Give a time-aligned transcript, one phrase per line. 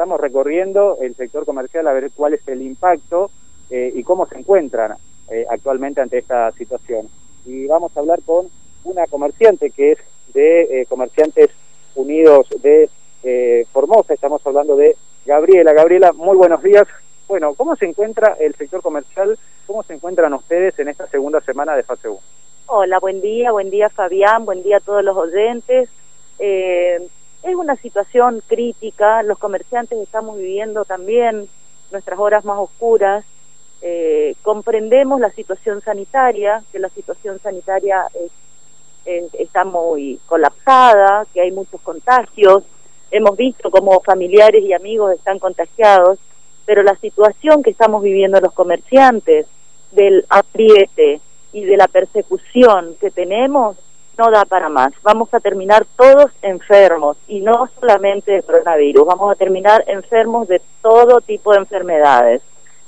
[0.00, 3.30] estamos recorriendo el sector comercial a ver cuál es el impacto
[3.68, 4.96] eh, y cómo se encuentran
[5.28, 7.06] eh, actualmente ante esta situación.
[7.44, 8.48] Y vamos a hablar con
[8.84, 9.98] una comerciante que es
[10.32, 11.50] de Comerciantes
[11.94, 12.88] Unidos de
[13.72, 15.74] Formosa, estamos hablando de Gabriela.
[15.74, 16.88] Gabriela, muy buenos días.
[17.28, 19.38] Bueno, ¿cómo se encuentra el sector comercial?
[19.66, 22.18] ¿Cómo se encuentran ustedes en esta segunda semana de fase 1?
[22.68, 25.90] Hola, buen día, buen día Fabián, buen día a todos los oyentes.
[26.38, 27.06] Eh,
[27.42, 31.48] es una situación crítica, los comerciantes estamos viviendo también
[31.90, 33.24] nuestras horas más oscuras,
[33.82, 38.06] eh, comprendemos la situación sanitaria, que la situación sanitaria
[39.06, 42.62] está muy colapsada, que hay muchos contagios,
[43.10, 46.18] hemos visto cómo familiares y amigos están contagiados,
[46.66, 49.46] pero la situación que estamos viviendo los comerciantes,
[49.92, 51.20] del apriete
[51.52, 53.76] y de la persecución que tenemos,
[54.20, 54.92] no da para más.
[55.02, 60.60] Vamos a terminar todos enfermos y no solamente de coronavirus, vamos a terminar enfermos de
[60.82, 62.42] todo tipo de enfermedades.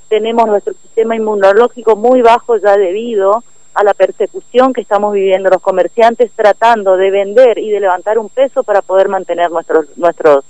[0.09, 5.63] Tenemos nuestro sistema inmunológico muy bajo ya debido a la persecución que estamos viviendo los
[5.63, 10.45] comerciantes tratando de vender y de levantar un peso para poder mantener nuestros, nuestros,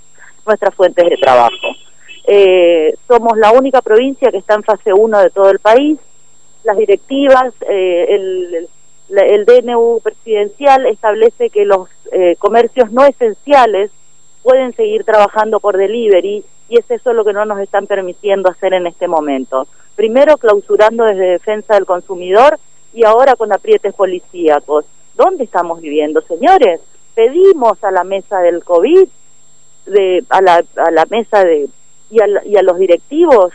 [0.45, 1.67] nuestras fuentes de trabajo.
[2.27, 5.97] Eh, somos la única provincia que está en fase 1 de todo el país.
[6.65, 8.69] Las directivas, eh, el, el
[9.13, 13.91] DNU presidencial establece que los eh, comercios no esenciales
[14.41, 18.73] pueden seguir trabajando por delivery y es eso lo que no nos están permitiendo hacer
[18.73, 19.67] en este momento.
[19.95, 22.59] Primero clausurando desde defensa del consumidor
[22.93, 24.85] y ahora con aprietes policíacos.
[25.15, 26.81] ¿Dónde estamos viviendo, señores?
[27.13, 29.07] Pedimos a la mesa del COVID,
[29.85, 31.69] de, a, la, a la mesa de
[32.09, 33.53] y a, y a los directivos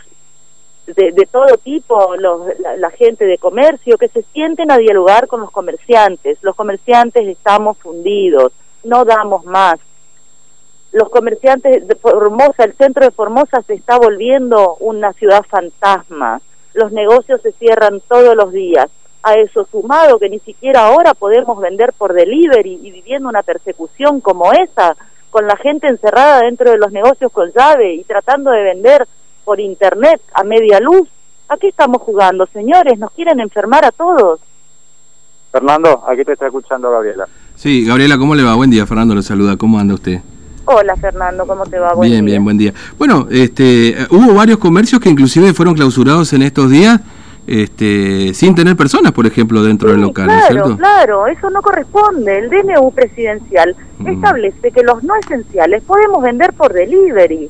[0.94, 5.50] de, todo tipo, los, la, gente de comercio, que se sienten a dialogar con los
[5.50, 6.38] comerciantes.
[6.42, 8.52] Los comerciantes estamos fundidos,
[8.84, 9.78] no damos más.
[10.92, 16.40] Los comerciantes de Formosa, el centro de Formosa se está volviendo una ciudad fantasma.
[16.72, 18.88] Los negocios se cierran todos los días.
[19.22, 24.20] A eso sumado que ni siquiera ahora podemos vender por delivery y viviendo una persecución
[24.20, 24.96] como esa,
[25.30, 29.06] con la gente encerrada dentro de los negocios con llave y tratando de vender
[29.48, 31.08] por internet a media luz.
[31.48, 32.98] ¿A qué estamos jugando, señores?
[32.98, 34.40] Nos quieren enfermar a todos.
[35.50, 37.26] Fernando, aquí te está escuchando Gabriela.
[37.54, 38.54] Sí, Gabriela, ¿cómo le va?
[38.56, 39.56] Buen día, Fernando le saluda.
[39.56, 40.20] ¿Cómo anda usted?
[40.66, 41.94] Hola, Fernando, ¿cómo te va?
[41.98, 42.74] bien, bien, buen día.
[42.98, 47.00] Bueno, este, hubo varios comercios que inclusive fueron clausurados en estos días
[47.46, 50.76] este, sin tener personas, por ejemplo, dentro del local, claro, ¿cierto?
[50.76, 52.38] Claro, eso no corresponde.
[52.40, 54.08] El DNU presidencial mm.
[54.08, 57.48] establece que los no esenciales podemos vender por delivery.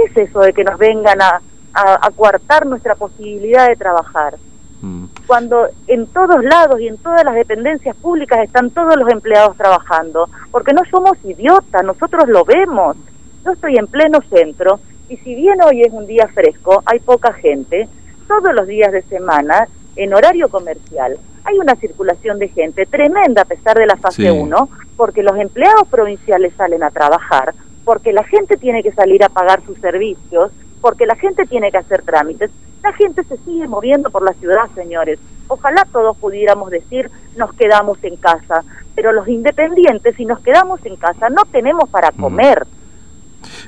[0.00, 1.40] ¿Qué es eso de que nos vengan a,
[1.74, 4.36] a, coartar nuestra posibilidad de trabajar?
[4.80, 5.04] Mm.
[5.26, 10.28] Cuando en todos lados y en todas las dependencias públicas están todos los empleados trabajando,
[10.50, 12.96] porque no somos idiotas, nosotros lo vemos.
[13.44, 17.32] Yo estoy en pleno centro y si bien hoy es un día fresco, hay poca
[17.34, 17.88] gente,
[18.26, 23.46] todos los días de semana, en horario comercial, hay una circulación de gente tremenda a
[23.46, 27.54] pesar de la fase 1, porque los empleados provinciales salen a trabajar,
[27.84, 31.78] porque la gente tiene que salir a pagar sus servicios, porque la gente tiene que
[31.78, 32.50] hacer trámites.
[32.82, 35.18] La gente se sigue moviendo por la ciudad, señores.
[35.48, 38.64] Ojalá todos pudiéramos decir nos quedamos en casa,
[38.94, 42.66] pero los independientes, si nos quedamos en casa, no tenemos para comer.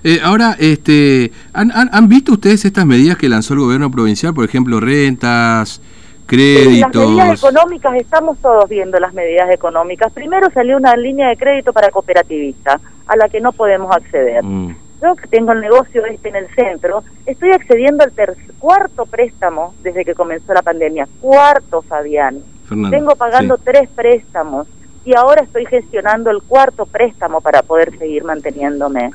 [0.04, 4.34] Eh, ahora, este, ¿han, han, visto ustedes estas medidas que lanzó el gobierno provincial?
[4.34, 5.80] Por ejemplo, rentas,
[6.26, 6.94] créditos.
[6.94, 10.12] las medidas económicas, estamos todos viendo las medidas económicas.
[10.12, 14.42] Primero salió una línea de crédito para cooperativista, a la que no podemos acceder.
[14.42, 14.76] Mm.
[15.02, 18.12] Yo que tengo el negocio este en el centro, estoy accediendo al
[18.58, 21.08] cuarto préstamo desde que comenzó la pandemia.
[21.20, 22.40] Cuarto, Fabián.
[22.68, 24.68] Tengo pagando tres préstamos
[25.04, 29.10] y ahora estoy gestionando el cuarto préstamo para poder seguir manteniéndome.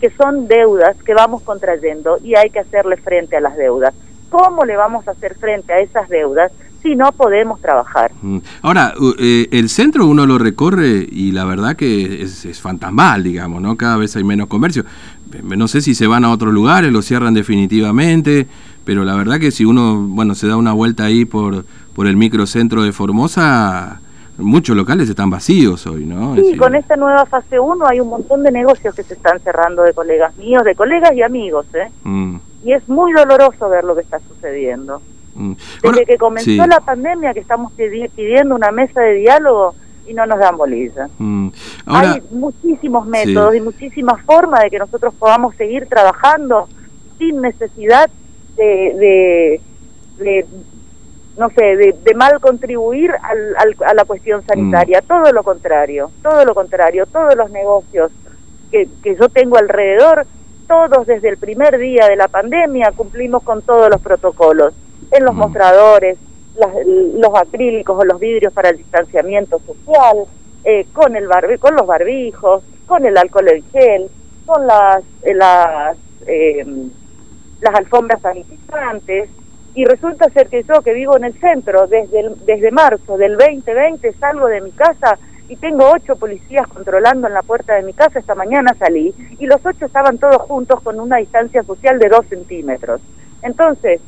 [0.00, 3.94] Que son deudas que vamos contrayendo y hay que hacerle frente a las deudas.
[4.30, 6.52] ¿Cómo le vamos a hacer frente a esas deudas
[6.82, 8.12] si no podemos trabajar?
[8.22, 8.38] Mm.
[8.62, 13.60] Ahora, eh, el centro uno lo recorre y la verdad que es, es, fantasmal, digamos,
[13.60, 13.76] ¿no?
[13.76, 14.84] Cada vez hay menos comercio.
[15.42, 18.46] No sé si se van a otros lugares, lo cierran definitivamente,
[18.84, 21.64] pero la verdad que si uno, bueno, se da una vuelta ahí por,
[21.94, 24.00] por el microcentro de Formosa
[24.40, 26.34] muchos locales están vacíos hoy, ¿no?
[26.36, 29.82] Sí, con esta nueva fase 1 hay un montón de negocios que se están cerrando
[29.82, 31.90] de colegas míos, de colegas y amigos, ¿eh?
[32.04, 32.36] Mm.
[32.62, 35.00] Y es muy doloroso ver lo que está sucediendo.
[35.34, 35.52] Mm.
[35.82, 39.74] Desde que comenzó la pandemia que estamos pidiendo una mesa de diálogo
[40.06, 41.08] y no nos dan bolilla.
[41.18, 41.48] Mm.
[41.86, 46.68] hay muchísimos métodos y muchísimas formas de que nosotros podamos seguir trabajando
[47.18, 48.10] sin necesidad
[48.56, 49.60] de,
[50.18, 50.46] de
[51.38, 55.06] no sé, de, mal contribuir al, a la cuestión sanitaria, mm.
[55.06, 58.10] todo lo contrario, todo lo contrario, todos los negocios
[58.70, 60.26] que, que yo tengo alrededor
[60.70, 64.72] todos desde el primer día de la pandemia cumplimos con todos los protocolos,
[65.10, 65.38] en los Mm.
[65.38, 66.16] mostradores,
[66.56, 70.18] las- los acrílicos o los vidrios para el distanciamiento social,
[70.62, 74.08] eh, con, el barbi- con los barbijos, con el alcohol en gel,
[74.46, 75.96] con las, eh, las,
[76.28, 76.64] eh,
[77.60, 79.28] las alfombras sanitizantes.
[79.74, 83.36] Y resulta ser que yo que vivo en el centro, desde, el- desde marzo del
[83.36, 85.18] 2020 salgo de mi casa
[85.50, 89.46] y tengo ocho policías controlando en la puerta de mi casa, esta mañana salí, y
[89.46, 93.00] los ocho estaban todos juntos con una distancia social de dos centímetros.
[93.42, 94.00] Entonces,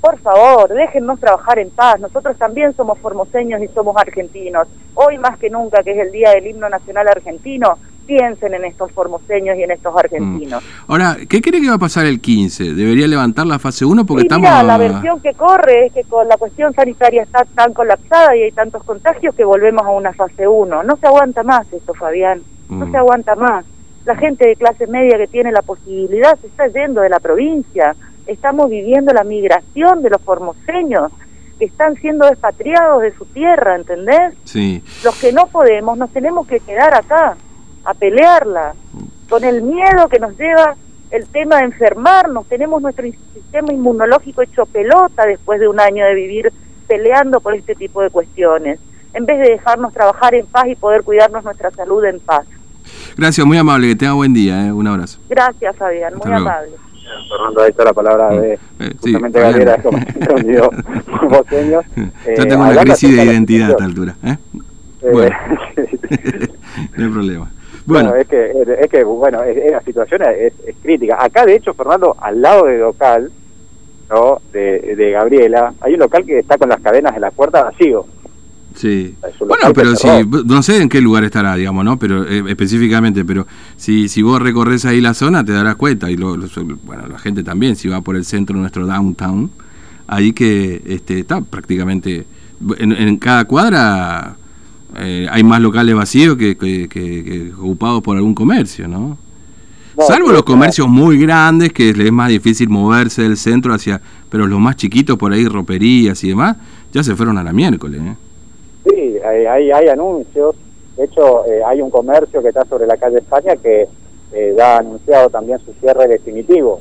[0.00, 1.98] por favor, déjennos trabajar en paz.
[1.98, 4.68] Nosotros también somos formoseños y somos argentinos.
[4.94, 7.76] Hoy más que nunca, que es el Día del Himno Nacional Argentino,
[8.08, 10.64] piensen en estos formoseños y en estos argentinos.
[10.86, 12.72] Ahora, ¿qué cree que va a pasar el 15?
[12.72, 14.06] ¿Debería levantar la fase 1?
[14.06, 14.48] Porque y estamos...
[14.48, 18.42] mira, la versión que corre es que con la cuestión sanitaria está tan colapsada y
[18.44, 20.82] hay tantos contagios que volvemos a una fase 1.
[20.84, 22.40] No se aguanta más esto, Fabián.
[22.70, 22.90] No Mm.
[22.92, 23.66] se aguanta más.
[24.06, 27.94] La gente de clase media que tiene la posibilidad se está yendo de la provincia.
[28.26, 31.12] Estamos viviendo la migración de los formoseños
[31.58, 34.32] que están siendo expatriados de su tierra, ¿entendés?
[34.44, 34.82] Sí.
[35.04, 37.36] Los que no podemos nos tenemos que quedar acá
[37.88, 38.74] a pelearla
[39.30, 40.76] con el miedo que nos lleva
[41.10, 42.46] el tema de enfermarnos.
[42.46, 46.52] Tenemos nuestro sistema inmunológico hecho pelota después de un año de vivir
[46.86, 48.78] peleando por este tipo de cuestiones,
[49.14, 52.46] en vez de dejarnos trabajar en paz y poder cuidarnos nuestra salud en paz.
[53.16, 54.72] Gracias, muy amable, que tenga buen día, ¿eh?
[54.72, 55.18] un abrazo.
[55.28, 56.72] Gracias, Fabián, muy amable.
[57.30, 58.58] Fernando, ahí está la palabra de Eh,
[59.02, 59.40] sí, justamente
[60.34, 60.70] unido
[61.06, 61.80] formoseño.
[61.96, 64.14] Yo Eh, tengo una hablando crisis de identidad a esta altura.
[64.24, 64.36] ¿eh?
[65.02, 65.36] eh, Bueno.
[66.96, 67.50] no hay problema.
[67.94, 71.16] Bueno, es que, es que bueno, es, es la situación es, es crítica.
[71.22, 73.30] Acá, de hecho, Fernando, al lado del local,
[74.10, 74.40] ¿no?
[74.52, 78.06] De, de Gabriela, hay un local que está con las cadenas de la puerta vacío.
[78.74, 79.14] sí.
[79.40, 80.06] Bueno, pero si,
[80.46, 81.98] no sé en qué lugar estará, digamos, ¿no?
[81.98, 83.46] Pero eh, específicamente, pero
[83.76, 86.46] si, si vos recorres ahí la zona te darás cuenta, y lo, lo-
[86.84, 89.50] bueno, la gente también, si va por el centro de nuestro downtown,
[90.06, 92.26] ahí que este, está prácticamente,
[92.78, 94.36] en, en cada cuadra
[94.96, 99.18] eh, hay más locales vacíos que, que- que- que ocupados por algún comercio, ¿no?
[99.96, 104.00] No, Salvo los comercios muy grandes, que les es más difícil moverse del centro hacia,
[104.30, 106.56] pero los más chiquitos por ahí, roperías y demás,
[106.92, 108.14] ya se fueron a la miércoles, ¿eh?
[108.88, 110.54] Sí, hay, hay, hay anuncios.
[110.96, 113.86] De hecho, eh, hay un comercio que está sobre la calle España que
[114.32, 116.80] eh, da anunciado también su cierre definitivo.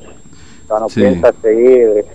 [0.66, 1.00] O sea, no Sí.
[1.02, 2.06] piensa seguir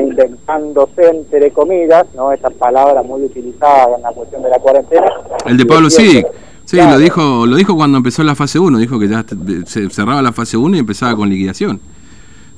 [0.00, 2.32] reinventándose, entre comillas, ¿no?
[2.32, 5.06] Esa palabra muy utilizada en la cuestión de la cuarentena.
[5.46, 6.26] El de Pablo Sic.
[6.64, 9.24] Sí, claro, lo dijo lo dijo cuando empezó la fase 1, dijo que ya
[9.66, 11.80] se cerraba la fase 1 y empezaba con liquidación.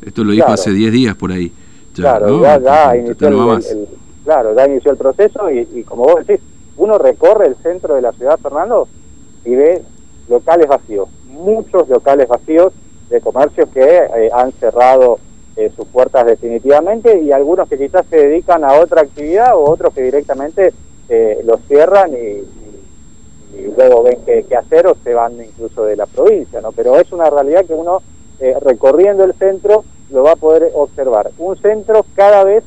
[0.05, 0.61] Esto lo dijo Claro.
[0.61, 1.51] hace 10 días por ahí.
[1.95, 2.43] Ya, Claro, ¿no?
[2.43, 3.89] ya, ya inició no el,
[4.25, 6.45] claro, ya inició el proceso y, y como vos decís,
[6.77, 8.89] uno recorre el centro de la ciudad, Fernando,
[9.45, 9.83] y ve
[10.29, 12.73] locales vacíos, muchos locales vacíos
[13.09, 15.19] de comercios que eh, han cerrado
[15.57, 19.93] eh, sus puertas definitivamente y algunos que quizás se dedican a otra actividad o otros
[19.95, 20.73] que directamente
[21.09, 22.49] eh, los cierran y, y-
[23.59, 26.73] y luego ven qué, qué hacer o se van incluso de la provincia, ¿no?
[26.73, 28.01] Pero es una realidad que uno
[28.41, 31.31] eh, recorriendo el centro lo va a poder observar.
[31.39, 32.65] Un centro cada vez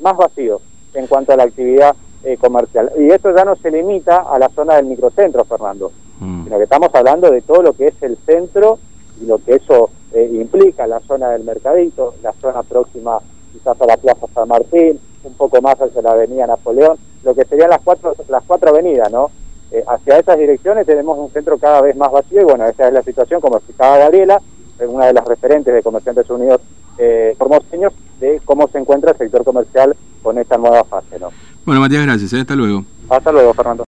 [0.00, 0.60] más vacío
[0.94, 2.92] en cuanto a la actividad eh, comercial.
[2.98, 5.90] Y esto ya no se limita a la zona del microcentro, Fernando,
[6.20, 6.44] Mm.
[6.44, 8.78] sino que estamos hablando de todo lo que es el centro
[9.20, 13.18] y lo que eso eh, implica, la zona del mercadito, la zona próxima
[13.52, 17.44] quizás a la Plaza San Martín, un poco más hacia la Avenida Napoleón, lo que
[17.44, 19.30] serían las cuatro, las cuatro avenidas, ¿no?
[19.70, 22.92] Eh, hacia esas direcciones tenemos un centro cada vez más vacío y bueno, esa es
[22.92, 24.40] la situación, como explicaba Gabriela,
[24.78, 26.60] eh, una de las referentes de Comerciantes Unidos
[26.98, 31.30] eh, formoseños, de cómo se encuentra el sector comercial con esta nueva fase, ¿no?
[31.64, 32.32] Bueno, Matías, gracias.
[32.32, 32.40] ¿eh?
[32.40, 32.84] Hasta luego.
[33.08, 33.84] Hasta luego, Fernando.